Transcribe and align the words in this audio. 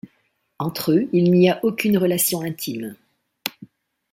Entre 0.57 0.93
eux 0.93 1.09
il 1.13 1.29
n'y 1.31 1.47
a 1.47 1.59
aucune 1.63 1.95
relation 1.99 2.41
intime. 2.41 2.95